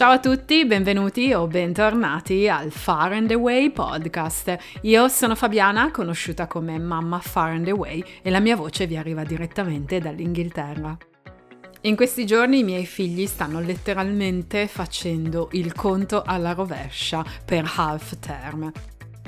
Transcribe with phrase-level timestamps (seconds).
[0.00, 4.56] Ciao a tutti, benvenuti o bentornati al Far and Away podcast.
[4.80, 9.24] Io sono Fabiana, conosciuta come Mamma Far and Away e la mia voce vi arriva
[9.24, 10.96] direttamente dall'Inghilterra.
[11.82, 18.18] In questi giorni i miei figli stanno letteralmente facendo il conto alla rovescia per half
[18.20, 18.72] term.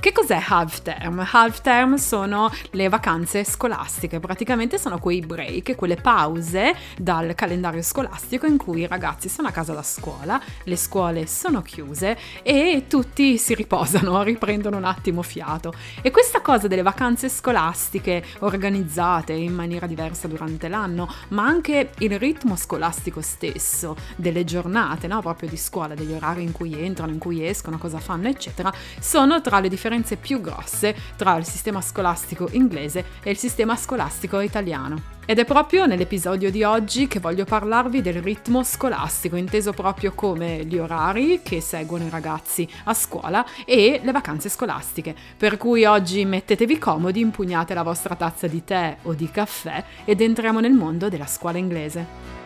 [0.02, 1.24] Che cos'è half term?
[1.30, 8.46] Half term sono le vacanze scolastiche, praticamente sono quei break, quelle pause dal calendario scolastico
[8.46, 13.38] in cui i ragazzi sono a casa da scuola, le scuole sono chiuse e tutti
[13.38, 15.72] si riposano, riprendono un attimo fiato.
[16.00, 22.18] E questa cosa delle vacanze scolastiche organizzate in maniera diversa durante l'anno, ma anche il
[22.18, 25.20] ritmo scolastico stesso, delle giornate, no?
[25.20, 29.40] proprio di scuola, degli orari in cui entrano, in cui escono, cosa fanno, eccetera, sono
[29.40, 34.40] tra le differenze differenze più grosse tra il sistema scolastico inglese e il sistema scolastico
[34.40, 35.10] italiano.
[35.24, 40.64] Ed è proprio nell'episodio di oggi che voglio parlarvi del ritmo scolastico, inteso proprio come
[40.64, 45.14] gli orari che seguono i ragazzi a scuola e le vacanze scolastiche.
[45.36, 50.20] Per cui oggi mettetevi comodi, impugnate la vostra tazza di tè o di caffè ed
[50.20, 52.41] entriamo nel mondo della scuola inglese.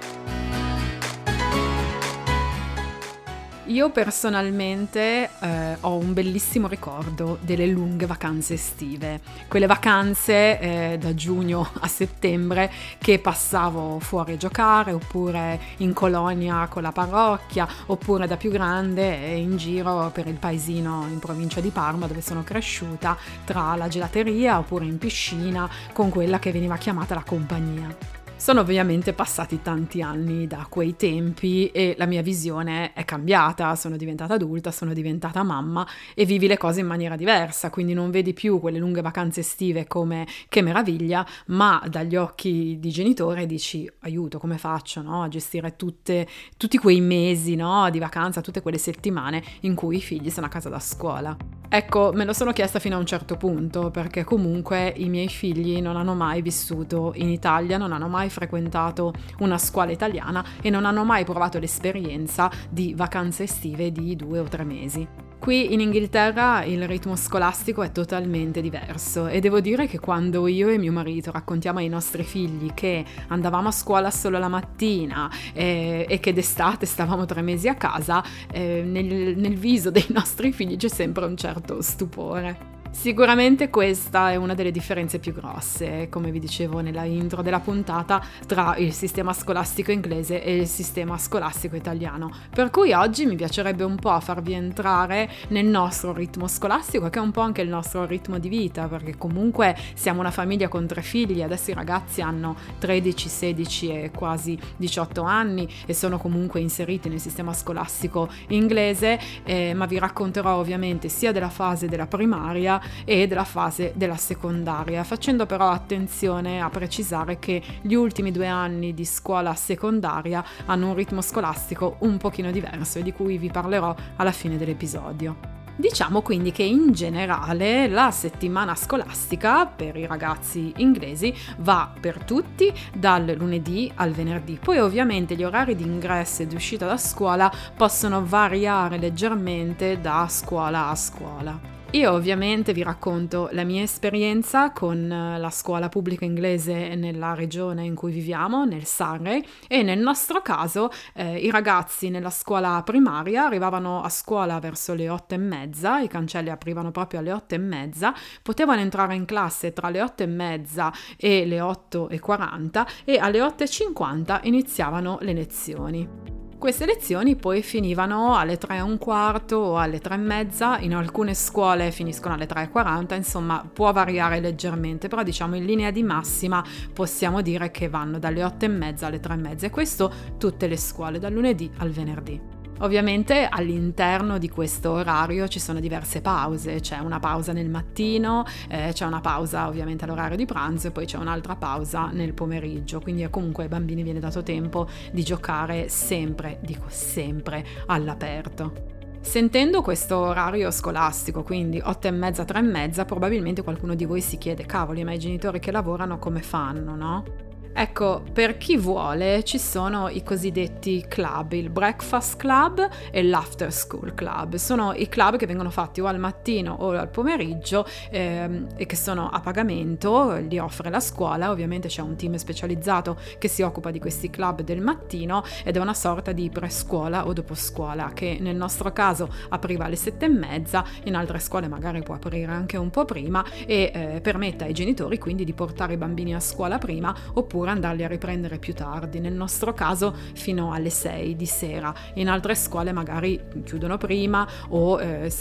[3.69, 11.13] Io personalmente eh, ho un bellissimo ricordo delle lunghe vacanze estive, quelle vacanze eh, da
[11.15, 18.29] giugno a settembre che passavo fuori a giocare oppure in colonia con la parrocchia oppure
[18.29, 22.45] da più grande eh, in giro per il paesino in provincia di Parma dove sono
[22.45, 28.16] cresciuta tra la gelateria oppure in piscina con quella che veniva chiamata la compagnia.
[28.39, 33.97] Sono ovviamente passati tanti anni da quei tempi e la mia visione è cambiata, sono
[33.97, 38.35] diventata adulta, sono diventata mamma e vivi le cose in maniera diversa, quindi non vedi
[38.35, 44.39] più quelle lunghe vacanze estive come che meraviglia, ma dagli occhi di genitore dici aiuto,
[44.39, 45.23] come faccio no?
[45.23, 47.89] a gestire tutte, tutti quei mesi no?
[47.91, 51.37] di vacanza, tutte quelle settimane in cui i figli sono a casa da scuola.
[51.69, 55.81] Ecco, me lo sono chiesta fino a un certo punto, perché comunque i miei figli
[55.81, 60.85] non hanno mai vissuto in Italia, non hanno mai frequentato una scuola italiana e non
[60.85, 65.25] hanno mai provato l'esperienza di vacanze estive di due o tre mesi.
[65.39, 70.69] Qui in Inghilterra il ritmo scolastico è totalmente diverso e devo dire che quando io
[70.69, 76.05] e mio marito raccontiamo ai nostri figli che andavamo a scuola solo la mattina eh,
[76.09, 80.77] e che d'estate stavamo tre mesi a casa, eh, nel, nel viso dei nostri figli
[80.77, 82.76] c'è sempre un certo stupore.
[82.99, 88.25] Sicuramente questa è una delle differenze più grosse, come vi dicevo nella intro della puntata,
[88.47, 92.33] tra il sistema scolastico inglese e il sistema scolastico italiano.
[92.51, 97.23] Per cui oggi mi piacerebbe un po' farvi entrare nel nostro ritmo scolastico, che è
[97.23, 101.03] un po' anche il nostro ritmo di vita, perché comunque siamo una famiglia con tre
[101.03, 107.09] figli, adesso i ragazzi hanno 13, 16 e quasi 18 anni e sono comunque inseriti
[107.09, 113.27] nel sistema scolastico inglese, eh, ma vi racconterò ovviamente sia della fase della primaria e
[113.27, 119.05] della fase della secondaria, facendo però attenzione a precisare che gli ultimi due anni di
[119.05, 124.33] scuola secondaria hanno un ritmo scolastico un pochino diverso e di cui vi parlerò alla
[124.33, 125.55] fine dell'episodio.
[125.79, 132.73] Diciamo quindi che in generale la settimana scolastica per i ragazzi inglesi va per tutti
[132.95, 134.59] dal lunedì al venerdì.
[134.59, 140.27] Poi ovviamente gli orari di ingresso e di uscita da scuola possono variare leggermente da
[140.31, 141.76] scuola a scuola.
[141.93, 147.85] Io ovviamente vi racconto la mia esperienza con eh, la scuola pubblica inglese nella regione
[147.85, 153.47] in cui viviamo, nel Surrey, e nel nostro caso eh, i ragazzi nella scuola primaria
[153.47, 157.59] arrivavano a scuola verso le otto e mezza, i cancelli aprivano proprio alle otto e
[157.59, 162.87] mezza, potevano entrare in classe tra le otto e mezza e le otto e quaranta
[163.05, 166.46] e alle otto e cinquanta iniziavano le lezioni.
[166.59, 170.95] Queste lezioni poi finivano alle 3 e un quarto o alle 3 e mezza, in
[170.95, 175.91] alcune scuole finiscono alle 3 e 40, insomma può variare leggermente, però diciamo in linea
[175.91, 179.71] di massima possiamo dire che vanno dalle 8 e mezza alle 3 e mezza e
[179.71, 182.56] questo tutte le scuole, dal lunedì al venerdì.
[182.81, 188.91] Ovviamente all'interno di questo orario ci sono diverse pause, c'è una pausa nel mattino, eh,
[188.93, 193.27] c'è una pausa ovviamente all'orario di pranzo e poi c'è un'altra pausa nel pomeriggio, quindi
[193.31, 198.95] comunque ai bambini viene dato tempo di giocare sempre, dico sempre, all'aperto.
[199.21, 204.21] Sentendo questo orario scolastico, quindi 8 e mezza, 3 e mezza, probabilmente qualcuno di voi
[204.21, 207.46] si chiede, cavoli, ma i genitori che lavorano come fanno, no?
[207.79, 214.15] Ecco, per chi vuole ci sono i cosiddetti club, il breakfast club e l'after school
[214.15, 214.55] club.
[214.55, 218.97] Sono i club che vengono fatti o al mattino o al pomeriggio ehm, e che
[218.97, 223.91] sono a pagamento, li offre la scuola, ovviamente c'è un team specializzato che si occupa
[223.91, 228.39] di questi club del mattino ed è una sorta di prescuola o dopo scuola che
[228.41, 232.79] nel nostro caso apriva alle sette e mezza, in altre scuole magari può aprire anche
[232.79, 236.79] un po' prima e eh, permette ai genitori quindi di portare i bambini a scuola
[236.79, 241.95] prima oppure andarli a riprendere più tardi, nel nostro caso fino alle 6 di sera,
[242.15, 245.33] in altre scuole magari chiudono prima o eh,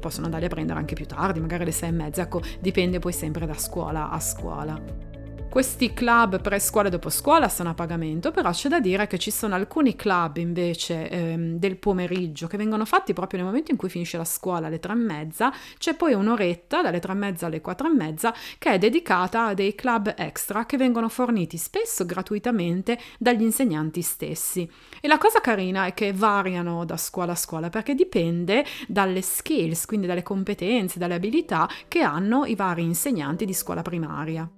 [0.00, 3.12] possono andarli a prendere anche più tardi, magari alle 6 e mezza, ecco dipende poi
[3.12, 5.17] sempre da scuola a scuola.
[5.50, 9.30] Questi club pre-scuola e dopo scuola sono a pagamento, però c'è da dire che ci
[9.30, 13.88] sono alcuni club invece ehm, del pomeriggio che vengono fatti proprio nel momento in cui
[13.88, 17.62] finisce la scuola alle tre e mezza, c'è poi un'oretta dalle tre e mezza alle
[17.62, 22.98] quattro e mezza che è dedicata a dei club extra che vengono forniti spesso gratuitamente
[23.18, 24.70] dagli insegnanti stessi.
[25.00, 29.86] E la cosa carina è che variano da scuola a scuola perché dipende dalle skills,
[29.86, 34.48] quindi dalle competenze, dalle abilità che hanno i vari insegnanti di scuola primaria.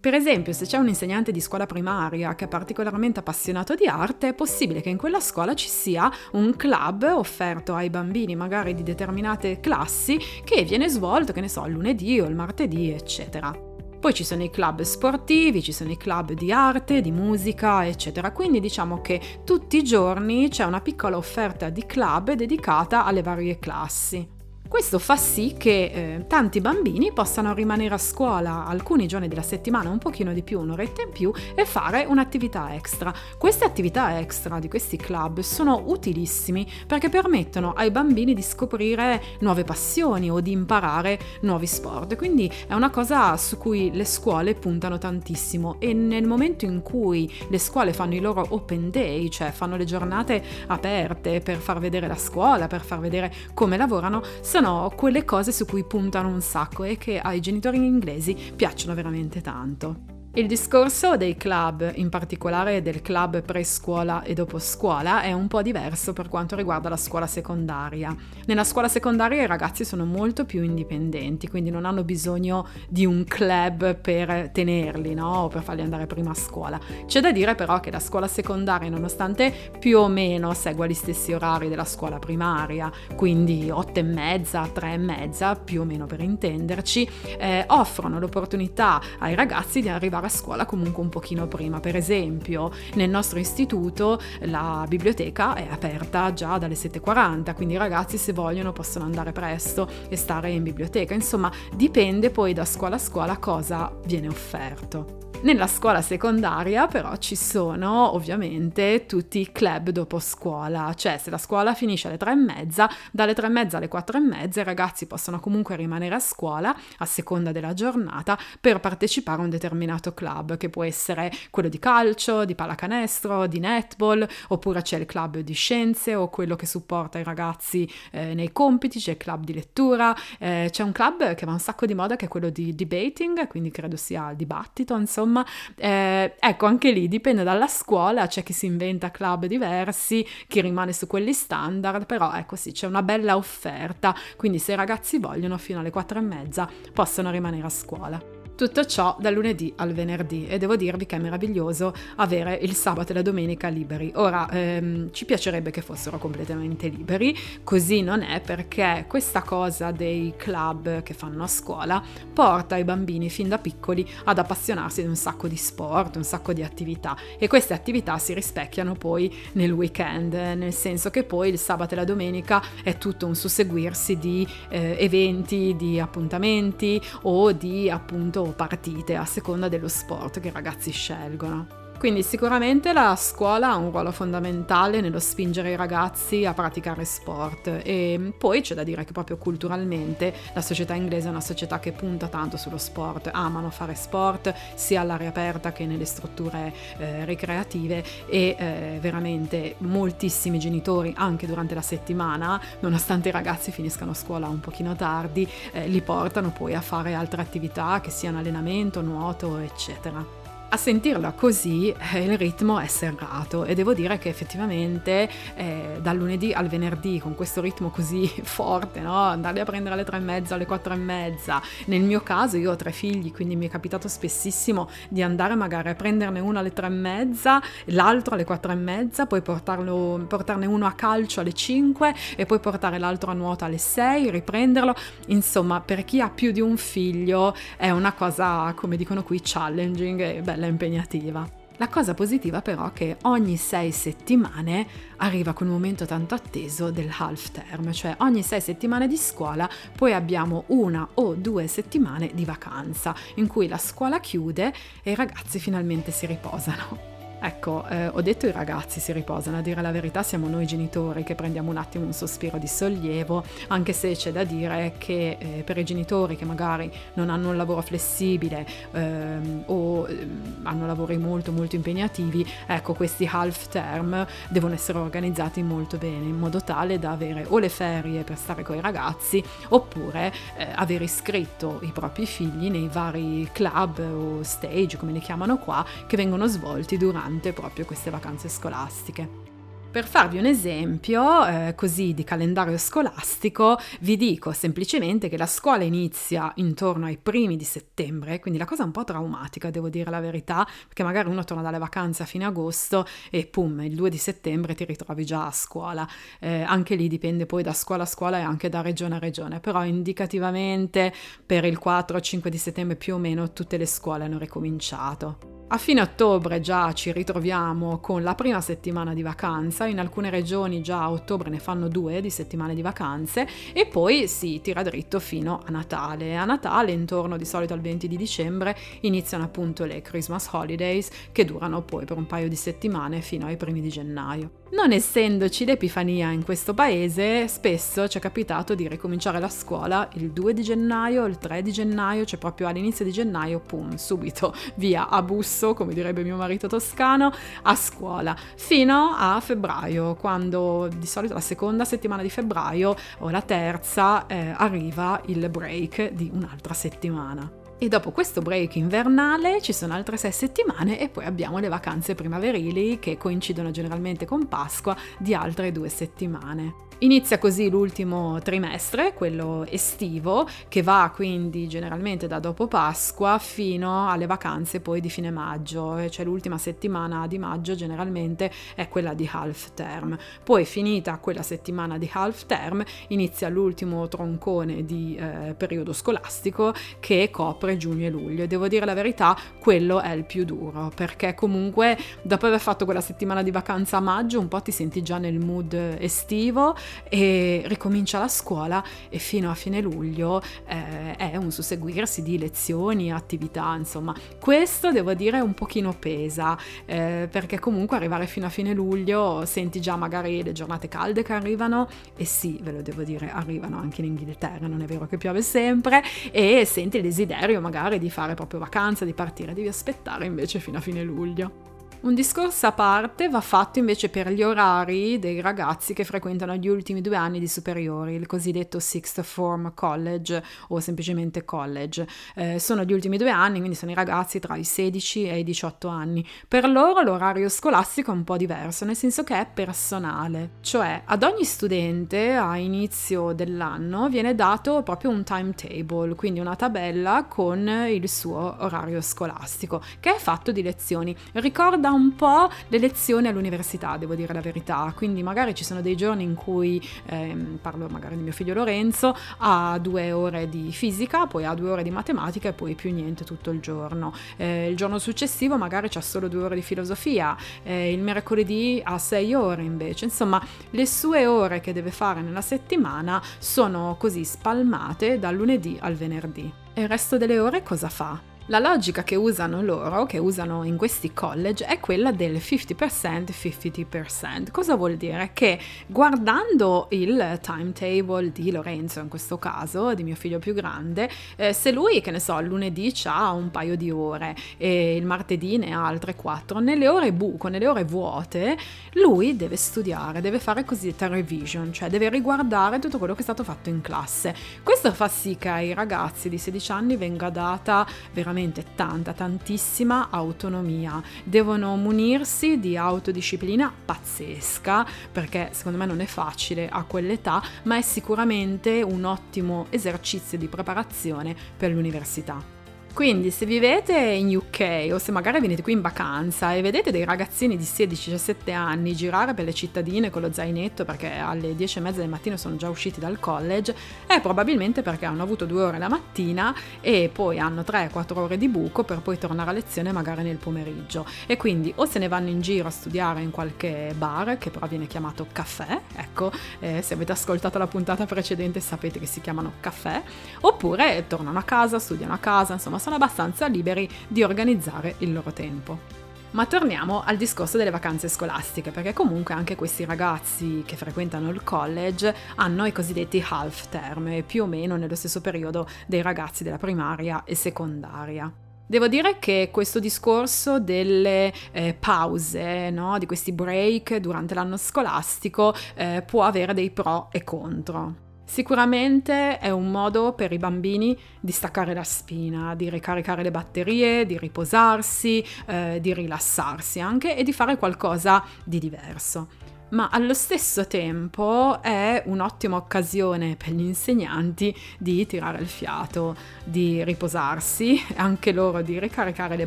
[0.00, 4.28] Per esempio, se c'è un insegnante di scuola primaria che è particolarmente appassionato di arte,
[4.28, 8.84] è possibile che in quella scuola ci sia un club offerto ai bambini magari di
[8.84, 13.50] determinate classi che viene svolto, che ne so, il lunedì o il martedì, eccetera.
[13.98, 18.30] Poi ci sono i club sportivi, ci sono i club di arte, di musica, eccetera.
[18.30, 23.58] Quindi diciamo che tutti i giorni c'è una piccola offerta di club dedicata alle varie
[23.58, 24.37] classi.
[24.68, 29.88] Questo fa sì che eh, tanti bambini possano rimanere a scuola alcuni giorni della settimana,
[29.88, 33.12] un pochino di più, un'oretta in più, e fare un'attività extra.
[33.38, 39.64] Queste attività extra di questi club sono utilissimi perché permettono ai bambini di scoprire nuove
[39.64, 42.14] passioni o di imparare nuovi sport.
[42.16, 47.32] Quindi è una cosa su cui le scuole puntano tantissimo e nel momento in cui
[47.48, 52.06] le scuole fanno i loro open day, cioè fanno le giornate aperte per far vedere
[52.06, 54.22] la scuola, per far vedere come lavorano,
[54.58, 59.40] sono quelle cose su cui puntano un sacco e che ai genitori inglesi piacciono veramente
[59.40, 60.17] tanto.
[60.38, 65.62] Il discorso dei club, in particolare del club pre-scuola e dopo scuola, è un po'
[65.62, 68.14] diverso per quanto riguarda la scuola secondaria.
[68.46, 73.24] Nella scuola secondaria i ragazzi sono molto più indipendenti, quindi non hanno bisogno di un
[73.24, 75.38] club per tenerli, no?
[75.38, 76.78] O per farli andare prima a scuola.
[77.04, 81.32] C'è da dire però che la scuola secondaria, nonostante più o meno segua gli stessi
[81.32, 86.20] orari della scuola primaria, quindi 8 e mezza, 3 e mezza, più o meno per
[86.20, 91.80] intenderci, eh, offrono l'opportunità ai ragazzi di arrivare a scuola comunque un pochino prima.
[91.80, 98.16] Per esempio, nel nostro istituto la biblioteca è aperta già dalle 7.40, quindi i ragazzi
[98.16, 101.14] se vogliono possono andare presto e stare in biblioteca.
[101.14, 105.27] Insomma, dipende poi da scuola a scuola cosa viene offerto.
[105.40, 111.38] Nella scuola secondaria però ci sono ovviamente tutti i club dopo scuola, cioè se la
[111.38, 114.64] scuola finisce alle tre e mezza, dalle tre e mezza alle quattro e mezza i
[114.64, 120.12] ragazzi possono comunque rimanere a scuola a seconda della giornata per partecipare a un determinato
[120.12, 125.38] club che può essere quello di calcio, di pallacanestro, di netball, oppure c'è il club
[125.38, 129.54] di scienze o quello che supporta i ragazzi eh, nei compiti, c'è il club di
[129.54, 132.74] lettura, eh, c'è un club che va un sacco di moda che è quello di
[132.74, 135.46] debating, quindi credo sia il dibattito, insomma insomma,
[135.76, 140.92] eh, ecco anche lì dipende dalla scuola, c'è chi si inventa club diversi, chi rimane
[140.92, 145.58] su quelli standard, però ecco sì, c'è una bella offerta, quindi se i ragazzi vogliono
[145.58, 148.37] fino alle quattro e mezza possono rimanere a scuola.
[148.58, 153.12] Tutto ciò dal lunedì al venerdì e devo dirvi che è meraviglioso avere il sabato
[153.12, 154.10] e la domenica liberi.
[154.16, 160.34] Ora ehm, ci piacerebbe che fossero completamente liberi, così non è perché questa cosa dei
[160.36, 165.14] club che fanno a scuola porta i bambini fin da piccoli ad appassionarsi di un
[165.14, 170.34] sacco di sport, un sacco di attività e queste attività si rispecchiano poi nel weekend,
[170.34, 174.96] nel senso che poi il sabato e la domenica è tutto un susseguirsi di eh,
[174.98, 181.87] eventi, di appuntamenti o di appunto partite a seconda dello sport che i ragazzi scelgono.
[181.98, 187.80] Quindi sicuramente la scuola ha un ruolo fondamentale nello spingere i ragazzi a praticare sport
[187.82, 191.90] e poi c'è da dire che proprio culturalmente la società inglese è una società che
[191.90, 198.04] punta tanto sullo sport, amano fare sport sia all'aria aperta che nelle strutture eh, ricreative
[198.28, 204.60] e eh, veramente moltissimi genitori anche durante la settimana, nonostante i ragazzi finiscano scuola un
[204.60, 210.37] pochino tardi, eh, li portano poi a fare altre attività che siano allenamento, nuoto, eccetera.
[210.70, 216.14] A sentirla così eh, il ritmo è serrato e devo dire che effettivamente eh, dal
[216.14, 219.16] lunedì al venerdì con questo ritmo così forte, no?
[219.16, 222.72] andarli a prendere alle tre e mezza, alle quattro e mezza, nel mio caso io
[222.72, 226.74] ho tre figli quindi mi è capitato spessissimo di andare magari a prenderne uno alle
[226.74, 231.54] tre e mezza, l'altro alle quattro e mezza, poi portarlo, portarne uno a calcio alle
[231.54, 234.94] cinque e poi portare l'altro a nuoto alle sei, riprenderlo,
[235.28, 240.20] insomma per chi ha più di un figlio è una cosa come dicono qui challenging
[240.20, 241.58] e bella impegnativa.
[241.78, 244.86] La cosa positiva però è che ogni sei settimane
[245.18, 250.12] arriva quel momento tanto atteso del half term, cioè ogni sei settimane di scuola poi
[250.12, 254.72] abbiamo una o due settimane di vacanza in cui la scuola chiude
[255.04, 257.17] e i ragazzi finalmente si riposano.
[257.40, 261.22] Ecco, eh, ho detto i ragazzi si riposano, a dire la verità siamo noi genitori
[261.22, 265.62] che prendiamo un attimo un sospiro di sollievo, anche se c'è da dire che eh,
[265.64, 271.16] per i genitori che magari non hanno un lavoro flessibile ehm, o ehm, hanno lavori
[271.16, 276.98] molto molto impegnativi, ecco questi half term devono essere organizzati molto bene in modo tale
[276.98, 281.92] da avere o le ferie per stare con i ragazzi oppure eh, aver iscritto i
[281.92, 287.27] propri figli nei vari club o stage come li chiamano qua che vengono svolti durante
[287.28, 289.46] durante proprio queste vacanze scolastiche.
[289.90, 295.82] Per farvi un esempio eh, così di calendario scolastico, vi dico semplicemente che la scuola
[295.82, 300.10] inizia intorno ai primi di settembre, quindi la cosa è un po' traumatica, devo dire
[300.10, 304.10] la verità, perché magari uno torna dalle vacanze a fine agosto e pum, il 2
[304.10, 306.06] di settembre ti ritrovi già a scuola.
[306.38, 309.58] Eh, anche lì dipende poi da scuola a scuola e anche da regione a regione,
[309.58, 315.57] però indicativamente per il 4-5 di settembre più o meno tutte le scuole hanno ricominciato.
[315.70, 320.80] A fine ottobre già ci ritroviamo con la prima settimana di vacanza, in alcune regioni
[320.80, 325.20] già a ottobre ne fanno due di settimane di vacanze e poi si tira dritto
[325.20, 326.36] fino a Natale.
[326.36, 331.44] A Natale, intorno di solito al 20 di dicembre, iniziano appunto le Christmas Holidays che
[331.44, 334.58] durano poi per un paio di settimane fino ai primi di gennaio.
[334.70, 340.30] Non essendoci l'Epifania in questo paese, spesso ci è capitato di ricominciare la scuola il
[340.30, 345.08] 2 di gennaio, il 3 di gennaio, cioè proprio all'inizio di gennaio, pum, subito via
[345.08, 345.22] a
[345.58, 351.40] busso, come direbbe mio marito toscano, a scuola, fino a febbraio, quando di solito la
[351.40, 357.50] seconda settimana di febbraio o la terza eh, arriva il break di un'altra settimana.
[357.80, 362.14] E dopo questo break invernale ci sono altre sei settimane e poi abbiamo le vacanze
[362.14, 366.86] primaverili che coincidono generalmente con Pasqua di altre due settimane.
[367.00, 374.26] Inizia così l'ultimo trimestre, quello estivo, che va quindi generalmente da dopo Pasqua fino alle
[374.26, 379.74] vacanze poi di fine maggio, cioè l'ultima settimana di maggio generalmente è quella di half
[379.74, 380.18] term.
[380.42, 387.30] Poi finita quella settimana di half term inizia l'ultimo troncone di eh, periodo scolastico che
[387.30, 388.46] copre giugno e luglio.
[388.48, 393.00] Devo dire la verità, quello è il più duro, perché comunque dopo aver fatto quella
[393.00, 396.74] settimana di vacanza a maggio un po' ti senti già nel mood estivo
[397.08, 403.12] e ricomincia la scuola e fino a fine luglio eh, è un susseguirsi di lezioni,
[403.12, 404.14] attività, insomma.
[404.40, 409.80] Questo devo dire un pochino pesa, eh, perché comunque arrivare fino a fine luglio senti
[409.80, 414.00] già magari le giornate calde che arrivano e sì, ve lo devo dire, arrivano anche
[414.00, 418.34] in Inghilterra, non è vero che piove sempre e senti il desiderio magari di fare
[418.34, 421.67] proprio vacanza, di partire, devi aspettare invece fino a fine luglio.
[422.00, 426.68] Un discorso a parte va fatto invece per gli orari dei ragazzi che frequentano gli
[426.68, 432.06] ultimi due anni di superiori, il cosiddetto Sixth Form College o semplicemente college.
[432.36, 435.42] Eh, sono gli ultimi due anni, quindi sono i ragazzi tra i 16 e i
[435.42, 436.24] 18 anni.
[436.46, 441.24] Per loro l'orario scolastico è un po' diverso, nel senso che è personale, cioè ad
[441.24, 448.08] ogni studente a inizio dell'anno viene dato proprio un timetable, quindi una tabella con il
[448.08, 451.16] suo orario scolastico, che è fatto di lezioni.
[451.32, 454.92] Ricorda ricorda un po' le lezioni all'università, devo dire la verità.
[454.94, 459.16] Quindi magari ci sono dei giorni in cui, ehm, parlo magari di mio figlio Lorenzo,
[459.38, 463.24] ha due ore di fisica, poi ha due ore di matematica e poi più niente
[463.24, 464.12] tutto il giorno.
[464.36, 468.98] Eh, il giorno successivo magari c'ha solo due ore di filosofia, eh, il mercoledì ha
[468.98, 470.04] sei ore invece.
[470.04, 475.94] Insomma, le sue ore che deve fare nella settimana sono così spalmate dal lunedì al
[475.94, 476.52] venerdì.
[476.74, 478.27] E il resto delle ore cosa fa?
[478.50, 484.50] La logica che usano loro, che usano in questi college, è quella del 50% 50%.
[484.50, 485.32] Cosa vuol dire?
[485.34, 491.52] Che guardando il timetable di Lorenzo, in questo caso, di mio figlio più grande, eh,
[491.52, 495.74] se lui, che ne so, lunedì ha un paio di ore e il martedì ne
[495.74, 498.56] ha altre quattro, nelle ore buco, nelle ore vuote,
[498.92, 503.44] lui deve studiare, deve fare cosiddetta revision, cioè deve riguardare tutto quello che è stato
[503.44, 504.34] fatto in classe.
[504.62, 510.08] Questo fa sì che ai ragazzi di 16 anni venga data veramente veramente tanta, tantissima
[510.10, 511.02] autonomia.
[511.24, 517.82] Devono munirsi di autodisciplina pazzesca, perché secondo me non è facile a quell'età, ma è
[517.82, 522.57] sicuramente un ottimo esercizio di preparazione per l'università.
[522.98, 527.04] Quindi se vivete in UK o se magari venite qui in vacanza e vedete dei
[527.04, 531.80] ragazzini di 16-17 anni girare per le cittadine con lo zainetto perché alle 10 e
[531.80, 533.72] mezza del mattino sono già usciti dal college,
[534.04, 538.48] è probabilmente perché hanno avuto due ore la mattina e poi hanno 3-4 ore di
[538.48, 541.06] buco per poi tornare a lezione magari nel pomeriggio.
[541.28, 544.66] E quindi o se ne vanno in giro a studiare in qualche bar che però
[544.66, 549.52] viene chiamato caffè, ecco, eh, se avete ascoltato la puntata precedente sapete che si chiamano
[549.60, 550.02] caffè,
[550.40, 555.30] oppure tornano a casa, studiano a casa, insomma sono abbastanza liberi di organizzare il loro
[555.30, 555.96] tempo.
[556.30, 561.42] Ma torniamo al discorso delle vacanze scolastiche, perché comunque anche questi ragazzi che frequentano il
[561.44, 566.56] college hanno i cosiddetti half term, più o meno nello stesso periodo dei ragazzi della
[566.56, 568.32] primaria e secondaria.
[568.66, 572.96] Devo dire che questo discorso delle eh, pause, no?
[572.98, 578.07] di questi break durante l'anno scolastico, eh, può avere dei pro e contro.
[578.28, 584.04] Sicuramente è un modo per i bambini di staccare la spina, di ricaricare le batterie,
[584.04, 590.66] di riposarsi, eh, di rilassarsi anche e di fare qualcosa di diverso ma allo stesso
[590.66, 598.62] tempo è un'ottima occasione per gli insegnanti di tirare il fiato, di riposarsi, anche loro
[598.62, 599.46] di ricaricare le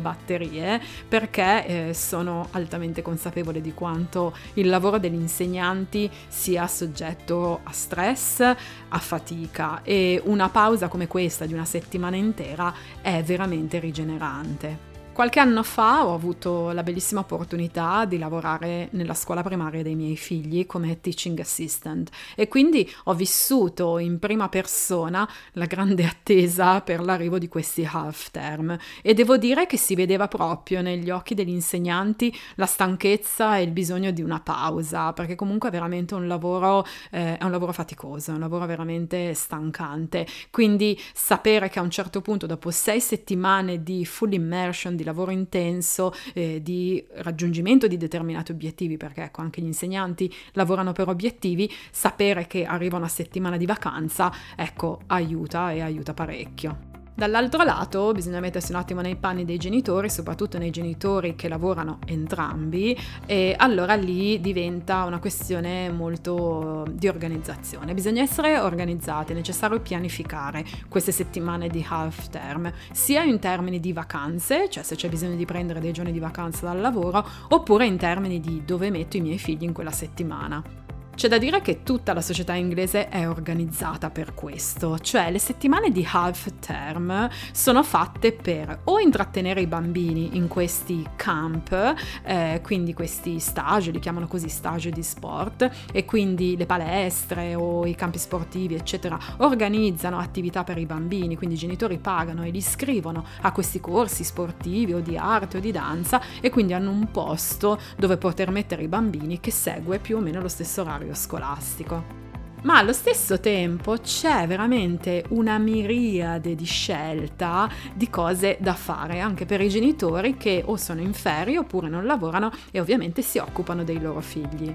[0.00, 7.72] batterie, perché eh, sono altamente consapevole di quanto il lavoro degli insegnanti sia soggetto a
[7.72, 14.91] stress, a fatica e una pausa come questa di una settimana intera è veramente rigenerante.
[15.12, 20.16] Qualche anno fa ho avuto la bellissima opportunità di lavorare nella scuola primaria dei miei
[20.16, 27.02] figli come teaching assistant e quindi ho vissuto in prima persona la grande attesa per
[27.02, 31.50] l'arrivo di questi half term e devo dire che si vedeva proprio negli occhi degli
[31.50, 36.86] insegnanti la stanchezza e il bisogno di una pausa perché comunque è veramente un lavoro,
[37.10, 40.26] eh, è un lavoro faticoso, è un lavoro veramente stancante.
[40.50, 45.32] Quindi sapere che a un certo punto dopo sei settimane di full immersion di lavoro
[45.32, 51.70] intenso, eh, di raggiungimento di determinati obiettivi, perché ecco anche gli insegnanti lavorano per obiettivi,
[51.90, 56.91] sapere che arriva una settimana di vacanza, ecco, aiuta e aiuta parecchio.
[57.14, 61.98] Dall'altro lato bisogna mettersi un attimo nei panni dei genitori, soprattutto nei genitori che lavorano
[62.06, 67.92] entrambi, e allora lì diventa una questione molto di organizzazione.
[67.94, 73.92] Bisogna essere organizzati, è necessario pianificare queste settimane di half term, sia in termini di
[73.92, 77.98] vacanze, cioè se c'è bisogno di prendere dei giorni di vacanza dal lavoro, oppure in
[77.98, 80.81] termini di dove metto i miei figli in quella settimana.
[81.14, 85.92] C'è da dire che tutta la società inglese è organizzata per questo, cioè le settimane
[85.92, 91.94] di half term sono fatte per o intrattenere i bambini in questi camp,
[92.24, 97.86] eh, quindi questi stage, li chiamano così stage di sport, e quindi le palestre o
[97.86, 102.58] i campi sportivi, eccetera, organizzano attività per i bambini, quindi i genitori pagano e li
[102.58, 107.10] iscrivono a questi corsi sportivi o di arte o di danza e quindi hanno un
[107.10, 111.14] posto dove poter mettere i bambini che segue più o meno lo stesso orario orario
[111.14, 112.20] scolastico.
[112.62, 119.46] Ma allo stesso tempo c'è veramente una miriade di scelta di cose da fare anche
[119.46, 123.82] per i genitori che o sono in ferie oppure non lavorano e ovviamente si occupano
[123.82, 124.74] dei loro figli.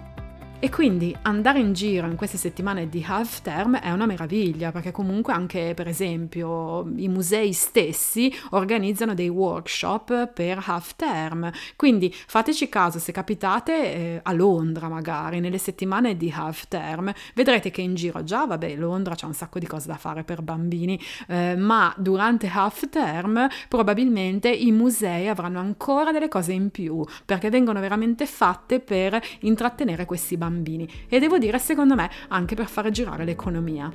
[0.59, 4.89] E quindi andare in giro in queste settimane di half term è una meraviglia, perché
[4.89, 11.51] comunque anche per esempio i musei stessi organizzano dei workshop per half term.
[11.75, 17.69] Quindi fateci caso se capitate eh, a Londra magari nelle settimane di half term, vedrete
[17.69, 20.99] che in giro già, vabbè, Londra c'è un sacco di cose da fare per bambini,
[21.27, 27.51] eh, ma durante half term probabilmente i musei avranno ancora delle cose in più, perché
[27.51, 32.67] vengono veramente fatte per intrattenere questi bambini bambini e devo dire secondo me anche per
[32.67, 33.91] fare girare l'economia.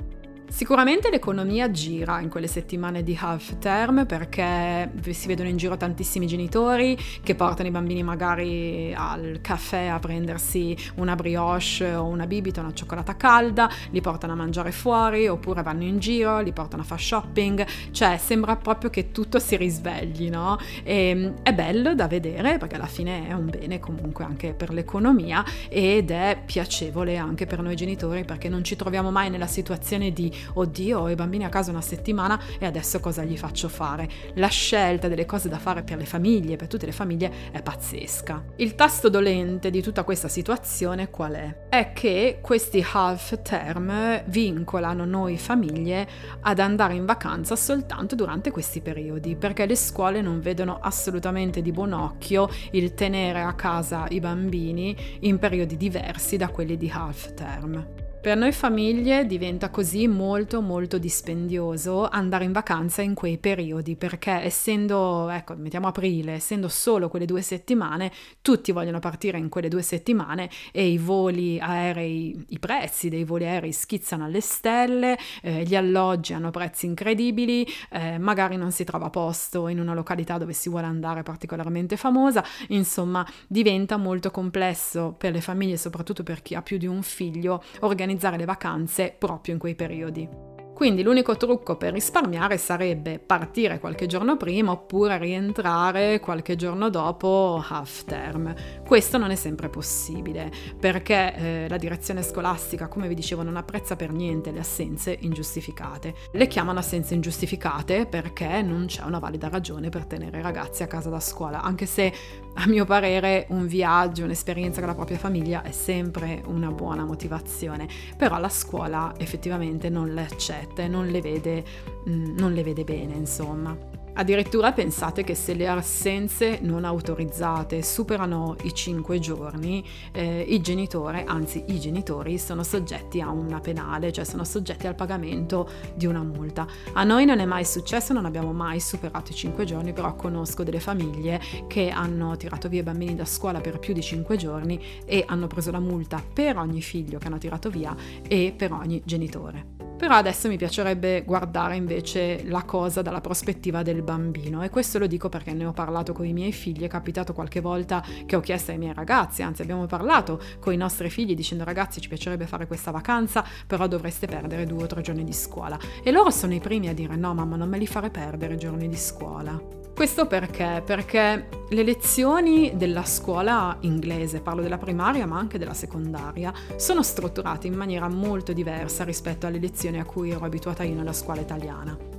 [0.53, 6.27] Sicuramente l'economia gira in quelle settimane di half term perché si vedono in giro tantissimi
[6.27, 12.61] genitori che portano i bambini magari al caffè a prendersi una brioche o una bibita,
[12.61, 16.85] una cioccolata calda, li portano a mangiare fuori oppure vanno in giro, li portano a
[16.85, 20.59] fare shopping, cioè sembra proprio che tutto si risvegli, no?
[20.83, 25.43] E è bello da vedere perché alla fine è un bene comunque anche per l'economia
[25.67, 30.41] ed è piacevole anche per noi genitori perché non ci troviamo mai nella situazione di
[30.53, 34.09] oddio, ho i bambini a casa una settimana e adesso cosa gli faccio fare?
[34.35, 38.43] La scelta delle cose da fare per le famiglie, per tutte le famiglie, è pazzesca.
[38.57, 41.55] Il tasto dolente di tutta questa situazione qual è?
[41.69, 46.07] È che questi half term vincolano noi famiglie
[46.41, 51.71] ad andare in vacanza soltanto durante questi periodi, perché le scuole non vedono assolutamente di
[51.71, 57.33] buon occhio il tenere a casa i bambini in periodi diversi da quelli di half
[57.33, 58.02] term.
[58.23, 64.43] Per noi famiglie diventa così molto molto dispendioso andare in vacanza in quei periodi perché
[64.43, 69.81] essendo, ecco, mettiamo aprile, essendo solo quelle due settimane, tutti vogliono partire in quelle due
[69.81, 75.75] settimane e i voli aerei, i prezzi dei voli aerei schizzano alle stelle, eh, gli
[75.75, 80.69] alloggi hanno prezzi incredibili, eh, magari non si trova posto in una località dove si
[80.69, 86.61] vuole andare particolarmente famosa, insomma diventa molto complesso per le famiglie, soprattutto per chi ha
[86.61, 90.51] più di un figlio, organizzare organizzare le vacanze proprio in quei periodi.
[90.73, 97.63] Quindi l'unico trucco per risparmiare sarebbe partire qualche giorno prima oppure rientrare qualche giorno dopo
[97.65, 98.53] half term.
[98.83, 103.95] Questo non è sempre possibile perché eh, la direzione scolastica, come vi dicevo, non apprezza
[103.95, 106.15] per niente le assenze ingiustificate.
[106.31, 110.87] Le chiamano assenze ingiustificate perché non c'è una valida ragione per tenere i ragazzi a
[110.87, 112.11] casa da scuola, anche se
[112.55, 117.87] a mio parere un viaggio, un'esperienza con la propria famiglia è sempre una buona motivazione,
[118.15, 121.63] però la scuola effettivamente non le accetta e non le vede,
[122.07, 123.92] mm, non le vede bene, insomma.
[124.15, 131.23] Addirittura pensate che se le assenze non autorizzate superano i 5 giorni, eh, il genitore,
[131.23, 136.21] anzi i genitori, sono soggetti a una penale, cioè sono soggetti al pagamento di una
[136.21, 136.67] multa.
[136.93, 140.61] A noi non è mai successo, non abbiamo mai superato i 5 giorni, però conosco
[140.63, 144.79] delle famiglie che hanno tirato via i bambini da scuola per più di 5 giorni
[145.05, 147.95] e hanno preso la multa per ogni figlio che hanno tirato via
[148.27, 149.92] e per ogni genitore.
[150.03, 155.07] Però adesso mi piacerebbe guardare invece la cosa dalla prospettiva del bambino e questo lo
[155.07, 158.41] dico perché ne ho parlato con i miei figli, è capitato qualche volta che ho
[158.41, 162.47] chiesto ai miei ragazzi, anzi abbiamo parlato con i nostri figli dicendo ragazzi ci piacerebbe
[162.47, 165.79] fare questa vacanza, però dovreste perdere due o tre giorni di scuola.
[166.03, 168.89] E loro sono i primi a dire no mamma non me li fare perdere giorni
[168.89, 169.57] di scuola.
[169.95, 170.81] Questo perché?
[170.83, 177.67] Perché le lezioni della scuola inglese, parlo della primaria ma anche della secondaria, sono strutturate
[177.67, 182.12] in maniera molto diversa rispetto alle lezioni a cui ero abituata io nella scuola italiana.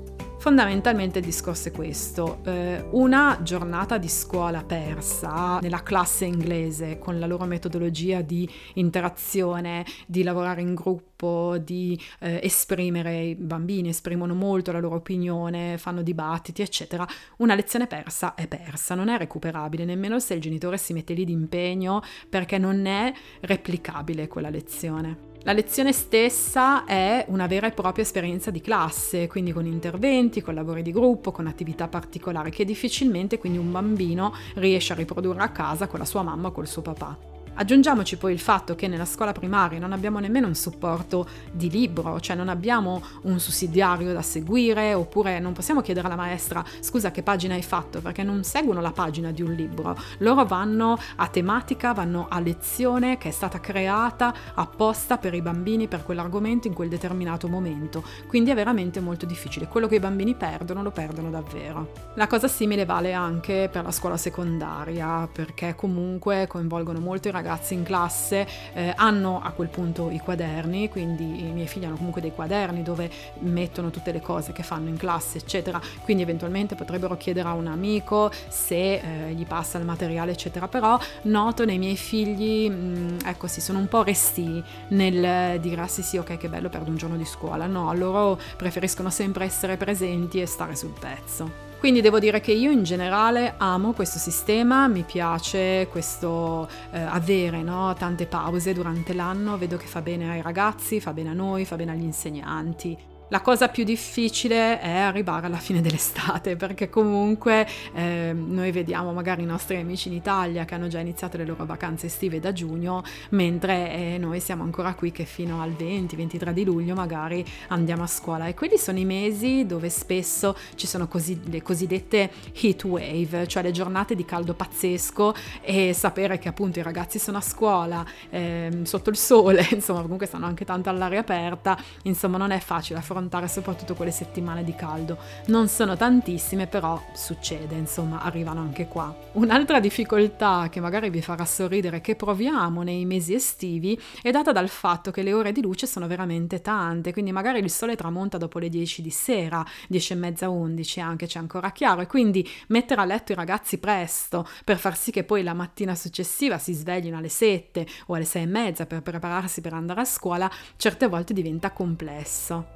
[0.44, 7.18] Fondamentalmente il discorso è questo, eh, una giornata di scuola persa nella classe inglese con
[7.18, 14.34] la loro metodologia di interazione, di lavorare in gruppo, di eh, esprimere, i bambini esprimono
[14.34, 17.06] molto la loro opinione, fanno dibattiti, eccetera,
[17.38, 21.24] una lezione persa è persa, non è recuperabile, nemmeno se il genitore si mette lì
[21.24, 25.32] d'impegno perché non è replicabile quella lezione.
[25.46, 30.54] La lezione stessa è una vera e propria esperienza di classe, quindi con interventi, con
[30.54, 35.50] lavori di gruppo, con attività particolari che difficilmente quindi un bambino riesce a riprodurre a
[35.50, 37.33] casa con la sua mamma o col suo papà.
[37.56, 42.18] Aggiungiamoci poi il fatto che nella scuola primaria non abbiamo nemmeno un supporto di libro,
[42.18, 47.22] cioè non abbiamo un sussidiario da seguire, oppure non possiamo chiedere alla maestra scusa che
[47.22, 49.96] pagina hai fatto, perché non seguono la pagina di un libro.
[50.18, 55.86] Loro vanno a tematica, vanno a lezione che è stata creata apposta per i bambini,
[55.86, 58.02] per quell'argomento in quel determinato momento.
[58.26, 59.68] Quindi è veramente molto difficile.
[59.68, 61.92] Quello che i bambini perdono lo perdono davvero.
[62.16, 67.42] La cosa simile vale anche per la scuola secondaria, perché comunque coinvolgono molto i ragazzi
[67.44, 71.96] ragazzi in classe eh, hanno a quel punto i quaderni, quindi i miei figli hanno
[71.96, 76.74] comunque dei quaderni dove mettono tutte le cose che fanno in classe, eccetera, quindi eventualmente
[76.74, 81.78] potrebbero chiedere a un amico se eh, gli passa il materiale, eccetera, però noto nei
[81.78, 86.16] miei figli, mh, mm, ecco sì, sono un po' resti nel dire ah sì sì
[86.16, 90.46] ok che bello perdo un giorno di scuola, no, loro preferiscono sempre essere presenti e
[90.46, 91.73] stare sul pezzo.
[91.84, 97.62] Quindi devo dire che io in generale amo questo sistema, mi piace questo eh, avere
[97.62, 101.66] no, tante pause durante l'anno, vedo che fa bene ai ragazzi, fa bene a noi,
[101.66, 102.96] fa bene agli insegnanti.
[103.34, 109.42] La cosa più difficile è arrivare alla fine dell'estate perché comunque eh, noi vediamo magari
[109.42, 113.02] i nostri amici in Italia che hanno già iniziato le loro vacanze estive da giugno,
[113.30, 118.06] mentre eh, noi siamo ancora qui che fino al 20-23 di luglio magari andiamo a
[118.06, 118.46] scuola.
[118.46, 123.64] E quelli sono i mesi dove spesso ci sono così, le cosiddette heat wave, cioè
[123.64, 128.82] le giornate di caldo pazzesco e sapere che appunto i ragazzi sono a scuola eh,
[128.84, 133.22] sotto il sole, insomma comunque stanno anche tanto all'aria aperta, insomma non è facile affrontare
[133.24, 135.18] affrontare soprattutto quelle settimane di caldo.
[135.46, 139.14] Non sono tantissime, però succede, insomma, arrivano anche qua.
[139.32, 144.68] Un'altra difficoltà che magari vi farà sorridere che proviamo nei mesi estivi è data dal
[144.68, 148.58] fatto che le ore di luce sono veramente tante, quindi magari il sole tramonta dopo
[148.58, 153.00] le 10 di sera, 10 e mezza, 11 anche c'è ancora chiaro e quindi mettere
[153.00, 157.16] a letto i ragazzi presto per far sì che poi la mattina successiva si sveglino
[157.16, 161.32] alle 7 o alle 6 e mezza per prepararsi per andare a scuola certe volte
[161.32, 162.73] diventa complesso.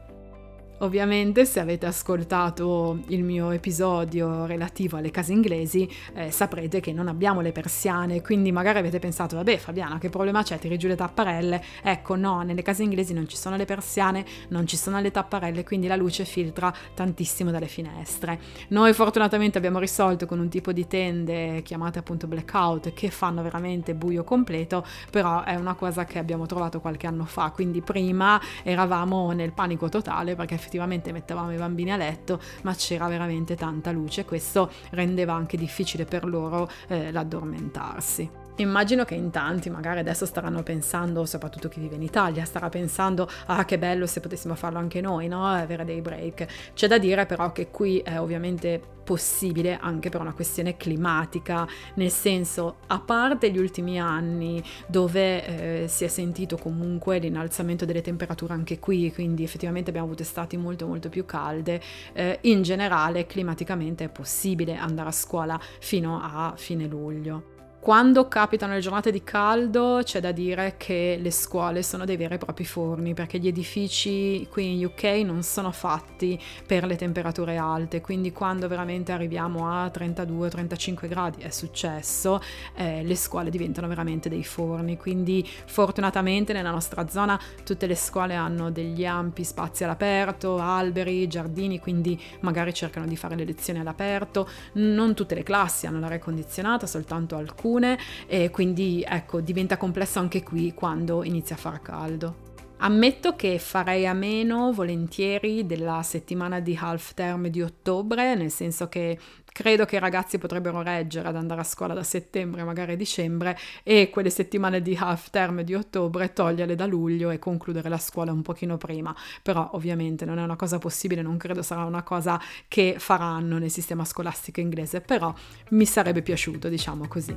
[0.81, 7.09] Ovviamente se avete ascoltato il mio episodio relativo alle case inglesi eh, saprete che non
[7.09, 10.95] abbiamo le persiane, quindi magari avete pensato vabbè Fabiana che problema c'è, tiri giù le
[10.95, 11.65] tapparelle?
[11.83, 15.65] Ecco no, nelle case inglesi non ci sono le persiane, non ci sono le tapparelle,
[15.65, 18.39] quindi la luce filtra tantissimo dalle finestre.
[18.69, 23.97] Noi fortunatamente abbiamo risolto con un tipo di tende chiamate appunto blackout che fanno veramente
[23.97, 29.33] buio completo, però è una cosa che abbiamo trovato qualche anno fa, quindi prima eravamo
[29.33, 34.27] nel panico totale perché effettivamente mettevamo i bambini a letto, ma c'era veramente tanta luce,
[34.27, 38.48] questo rendeva anche difficile per loro eh, l'addormentarsi.
[38.61, 43.29] Immagino che in tanti magari adesso staranno pensando, soprattutto chi vive in Italia, starà pensando
[43.47, 45.47] ah che bello se potessimo farlo anche noi, no?
[45.47, 46.73] Avere dei break.
[46.75, 52.11] C'è da dire però che qui è ovviamente possibile anche per una questione climatica, nel
[52.11, 58.55] senso a parte gli ultimi anni dove eh, si è sentito comunque l'innalzamento delle temperature
[58.55, 61.81] anche qui, quindi effettivamente abbiamo avuto estati molto molto più calde,
[62.13, 67.58] eh, in generale climaticamente è possibile andare a scuola fino a fine luglio.
[67.89, 72.35] Quando capitano le giornate di caldo c'è da dire che le scuole sono dei veri
[72.35, 77.57] e propri forni perché gli edifici qui in UK non sono fatti per le temperature
[77.57, 82.43] alte, quindi quando veramente arriviamo a 32-35 gradi è successo,
[82.75, 88.35] eh, le scuole diventano veramente dei forni, quindi fortunatamente nella nostra zona tutte le scuole
[88.35, 94.47] hanno degli ampi spazi all'aperto, alberi, giardini, quindi magari cercano di fare le lezioni all'aperto,
[94.75, 100.19] non tutte le classi hanno l'aria condizionata, soltanto alcune alcune e quindi ecco diventa complesso
[100.19, 102.47] anche qui quando inizia a far caldo.
[102.81, 108.89] Ammetto che farei a meno volentieri della settimana di half term di ottobre, nel senso
[108.89, 109.19] che
[109.53, 114.11] credo che i ragazzi potrebbero reggere ad andare a scuola da settembre, magari dicembre, e
[114.11, 118.43] quelle settimane di half term di ottobre toglierle da luglio e concludere la scuola un
[118.43, 119.15] pochino prima.
[119.43, 123.71] Però ovviamente non è una cosa possibile, non credo sarà una cosa che faranno nel
[123.71, 125.33] sistema scolastico inglese, però
[125.71, 127.37] mi sarebbe piaciuto, diciamo così.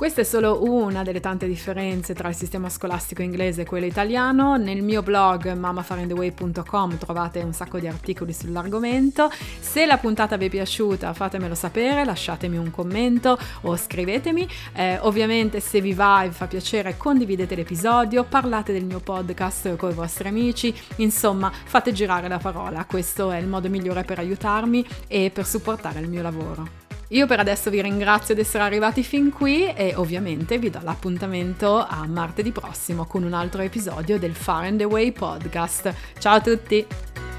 [0.00, 4.56] Questa è solo una delle tante differenze tra il sistema scolastico inglese e quello italiano.
[4.56, 9.30] Nel mio blog mamafarindtheway.com trovate un sacco di articoli sull'argomento.
[9.60, 14.48] Se la puntata vi è piaciuta fatemelo sapere, lasciatemi un commento o scrivetemi.
[14.72, 19.76] Eh, ovviamente se vi va e vi fa piacere condividete l'episodio, parlate del mio podcast
[19.76, 24.18] con i vostri amici, insomma fate girare la parola, questo è il modo migliore per
[24.18, 26.88] aiutarmi e per supportare il mio lavoro.
[27.12, 31.84] Io per adesso vi ringrazio di essere arrivati fin qui e ovviamente vi do l'appuntamento
[31.84, 35.92] a martedì prossimo con un altro episodio del Far and Away podcast.
[36.18, 37.29] Ciao a tutti!